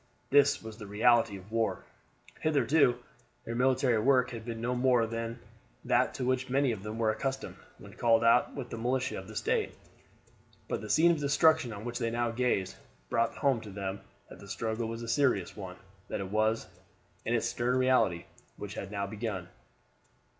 [0.31, 1.85] This was the reality of war.
[2.39, 2.97] Hitherto
[3.45, 5.37] their military work had been no more than
[5.85, 9.27] that to which many of them were accustomed when called out with the militia of
[9.27, 9.75] their State;
[10.67, 12.77] but the scene of destruction on which they now gazed
[13.11, 15.77] brought home to them that the struggle was a serious one
[16.07, 16.81] that it was war
[17.25, 18.25] in its stern reality
[18.57, 19.49] which had now begun.